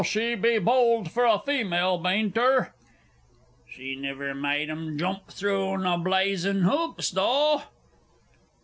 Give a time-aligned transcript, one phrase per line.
[0.03, 2.73] She be bold fur a female, bain't her?...
[3.69, 7.61] She niver maade 'em joomp through naw bla azin' 'oops, though....